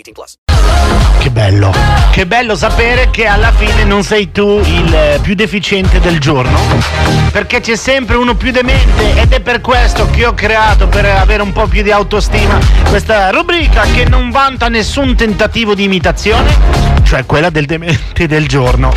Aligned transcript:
18 0.00 0.12
plus. 0.12 0.38
Che 1.18 1.30
bello. 1.30 1.72
Che 2.10 2.26
bello 2.26 2.56
sapere 2.56 3.10
che 3.10 3.26
alla 3.26 3.52
fine 3.52 3.84
non 3.84 4.02
sei 4.02 4.32
tu 4.32 4.60
il 4.64 5.18
più 5.20 5.34
deficiente 5.34 6.00
del 6.00 6.18
giorno. 6.18 6.58
Perché 7.30 7.60
c'è 7.60 7.76
sempre 7.76 8.16
uno 8.16 8.34
più 8.34 8.50
demente 8.50 9.20
ed 9.20 9.32
è 9.32 9.40
per 9.40 9.60
questo 9.60 10.08
che 10.10 10.24
ho 10.24 10.34
creato, 10.34 10.88
per 10.88 11.04
avere 11.04 11.42
un 11.42 11.52
po' 11.52 11.66
più 11.66 11.82
di 11.82 11.90
autostima, 11.90 12.58
questa 12.88 13.30
rubrica 13.30 13.82
che 13.82 14.06
non 14.06 14.30
vanta 14.30 14.68
nessun 14.68 15.14
tentativo 15.14 15.74
di 15.74 15.84
imitazione, 15.84 16.56
cioè 17.02 17.26
quella 17.26 17.50
del 17.50 17.66
demente 17.66 18.26
del 18.26 18.48
giorno. 18.48 18.92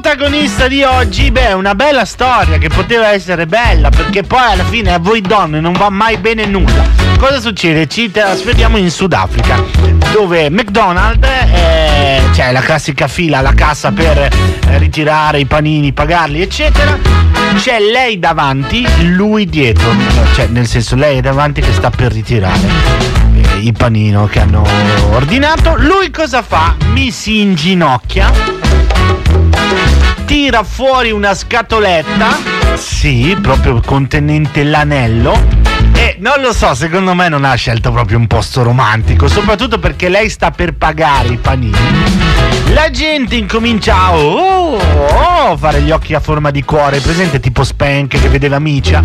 Protagonista 0.00 0.66
di 0.66 0.82
oggi, 0.82 1.30
beh, 1.30 1.52
una 1.52 1.74
bella 1.74 2.06
storia 2.06 2.56
che 2.56 2.68
poteva 2.68 3.10
essere 3.10 3.44
bella 3.44 3.90
perché 3.90 4.22
poi 4.22 4.52
alla 4.52 4.64
fine 4.64 4.94
a 4.94 4.98
voi 4.98 5.20
donne 5.20 5.60
non 5.60 5.74
va 5.74 5.90
mai 5.90 6.16
bene 6.16 6.46
nulla. 6.46 6.88
Cosa 7.18 7.38
succede? 7.38 7.86
Ci 7.86 8.10
trasferiamo 8.10 8.78
in 8.78 8.90
Sudafrica 8.90 9.62
dove 10.10 10.48
McDonald's 10.48 11.28
eh, 11.28 12.22
c'è 12.32 12.50
la 12.50 12.62
classica 12.62 13.08
fila 13.08 13.38
alla 13.38 13.52
cassa 13.52 13.92
per 13.92 14.16
eh, 14.16 14.78
ritirare 14.78 15.40
i 15.40 15.44
panini, 15.44 15.92
pagarli, 15.92 16.40
eccetera. 16.40 16.98
C'è 17.56 17.78
lei 17.78 18.18
davanti, 18.18 18.86
lui 19.14 19.44
dietro, 19.44 19.92
cioè 20.32 20.46
nel 20.46 20.66
senso 20.66 20.96
lei 20.96 21.18
è 21.18 21.20
davanti 21.20 21.60
che 21.60 21.74
sta 21.74 21.90
per 21.90 22.10
ritirare 22.10 22.58
eh, 23.34 23.58
il 23.58 23.74
panino 23.74 24.26
che 24.28 24.40
hanno 24.40 24.66
ordinato. 25.10 25.74
Lui 25.76 26.10
cosa 26.10 26.40
fa? 26.40 26.74
Mi 26.94 27.10
si 27.10 27.40
inginocchia 27.40 28.69
tira 30.30 30.62
fuori 30.62 31.10
una 31.10 31.34
scatoletta, 31.34 32.38
sì, 32.76 33.36
proprio 33.42 33.80
contenente 33.84 34.62
l'anello. 34.62 35.36
E 35.92 36.18
non 36.20 36.40
lo 36.40 36.52
so, 36.52 36.72
secondo 36.76 37.14
me 37.14 37.28
non 37.28 37.44
ha 37.44 37.52
scelto 37.54 37.90
proprio 37.90 38.16
un 38.16 38.28
posto 38.28 38.62
romantico, 38.62 39.26
soprattutto 39.26 39.80
perché 39.80 40.08
lei 40.08 40.30
sta 40.30 40.52
per 40.52 40.74
pagare 40.74 41.30
i 41.30 41.36
panini. 41.36 41.76
La 42.72 42.90
gente 42.90 43.34
incomincia 43.34 43.96
a 43.96 44.16
oh, 44.16 44.78
oh, 44.78 45.56
fare 45.56 45.80
gli 45.80 45.90
occhi 45.90 46.14
a 46.14 46.20
forma 46.20 46.52
di 46.52 46.62
cuore, 46.62 47.00
presente 47.00 47.40
tipo 47.40 47.64
Spank 47.64 48.20
che 48.20 48.28
vedeva 48.28 48.60
Micia. 48.60 49.00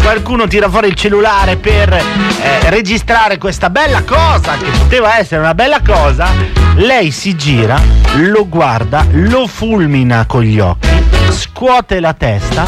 Qualcuno 0.00 0.46
tira 0.46 0.70
fuori 0.70 0.86
il 0.86 0.94
cellulare 0.94 1.56
per 1.56 1.92
eh, 1.92 2.70
registrare 2.70 3.36
questa 3.36 3.68
bella 3.68 4.04
cosa, 4.04 4.56
che 4.56 4.70
poteva 4.70 5.18
essere 5.18 5.40
una 5.40 5.54
bella 5.54 5.80
cosa. 5.84 6.28
Lei 6.76 7.10
si 7.10 7.34
gira, 7.34 7.80
lo 8.18 8.48
guarda, 8.48 9.06
lo 9.12 9.46
fulmina 9.46 10.26
con 10.26 10.42
gli 10.42 10.58
occhi, 10.58 10.88
scuote 11.30 12.00
la 12.00 12.14
testa, 12.14 12.64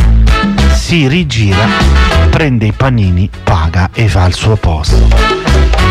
si 0.72 1.08
rigira, 1.08 1.66
prende 2.30 2.66
i 2.66 2.72
panini, 2.72 3.28
paga 3.42 3.90
e 3.92 4.06
va 4.08 4.24
al 4.24 4.32
suo 4.32 4.56
posto. 4.56 5.08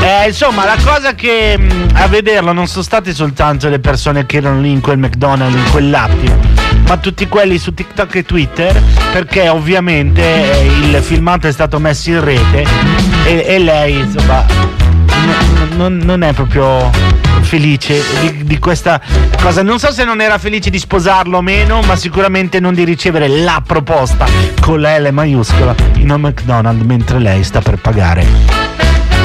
Eh, 0.01 0.27
insomma, 0.27 0.63
la 0.63 0.77
cosa 0.81 1.13
che 1.13 1.57
mh, 1.57 1.89
a 1.93 2.07
vederlo 2.07 2.53
non 2.53 2.67
sono 2.67 2.83
state 2.83 3.13
soltanto 3.13 3.67
le 3.67 3.79
persone 3.79 4.25
che 4.25 4.37
erano 4.37 4.61
lì 4.61 4.71
in 4.71 4.79
quel 4.79 4.97
McDonald's 4.97 5.57
in 5.57 5.71
quell'attimo, 5.71 6.39
ma 6.87 6.95
tutti 6.95 7.27
quelli 7.27 7.57
su 7.57 7.73
TikTok 7.73 8.15
e 8.15 8.23
Twitter, 8.23 8.81
perché 9.11 9.49
ovviamente 9.49 10.21
eh, 10.21 10.65
il 10.65 10.95
filmato 11.01 11.47
è 11.47 11.51
stato 11.51 11.79
messo 11.79 12.11
in 12.11 12.23
rete 12.23 12.65
e, 13.25 13.43
e 13.45 13.59
lei, 13.59 13.99
insomma, 13.99 14.45
n- 14.45 15.75
non, 15.75 15.97
non 15.97 16.23
è 16.23 16.31
proprio 16.31 16.89
felice 17.49 17.99
di, 18.21 18.43
di, 18.43 18.59
questa 18.59 19.01
cosa. 19.41 19.63
Non 19.63 19.79
so 19.79 19.91
se 19.91 20.03
non 20.03 20.21
era 20.21 20.37
felice 20.37 20.69
di 20.69 20.77
sposarlo 20.77 21.37
o 21.37 21.41
meno, 21.41 21.81
ma 21.81 21.95
sicuramente 21.95 22.59
non 22.59 22.75
di 22.75 22.83
ricevere 22.83 23.27
la 23.27 23.63
proposta 23.65 24.27
con 24.61 24.79
la 24.79 24.99
L 24.99 25.09
maiuscola 25.11 25.73
in 25.95 26.11
un 26.11 26.21
McDonald's 26.21 26.85
mentre 26.85 27.17
lei 27.17 27.43
sta 27.43 27.59
per 27.59 27.77
pagare 27.77 28.77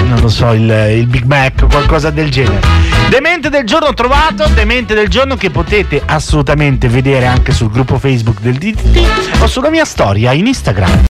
non 0.06 0.20
lo 0.20 0.28
so, 0.28 0.52
il, 0.52 0.68
il, 0.98 1.06
Big 1.06 1.24
Mac 1.24 1.62
o 1.62 1.66
qualcosa 1.66 2.10
del 2.10 2.30
genere. 2.30 2.60
Demente 3.08 3.48
del 3.48 3.64
giorno 3.64 3.92
trovato, 3.94 4.46
demente 4.48 4.94
del 4.94 5.08
giorno 5.08 5.36
che 5.36 5.50
potete 5.50 6.02
assolutamente 6.04 6.88
vedere 6.88 7.26
anche 7.26 7.52
sul 7.52 7.70
gruppo 7.70 7.98
Facebook 7.98 8.40
del 8.40 8.54
DDT 8.54 9.40
o 9.40 9.46
sulla 9.46 9.70
mia 9.70 9.84
storia 9.84 10.32
in 10.32 10.46
Instagram. 10.46 11.02